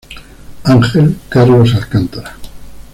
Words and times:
Ángel: 0.63 1.15
Carlos 1.29 1.75
Alcántara. 1.75 2.35